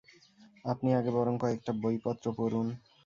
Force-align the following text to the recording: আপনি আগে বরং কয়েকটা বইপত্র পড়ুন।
আপনি 0.65 0.89
আগে 0.93 1.11
বরং 1.11 1.33
কয়েকটা 1.37 1.71
বইপত্র 1.81 2.25
পড়ুন। 2.37 2.67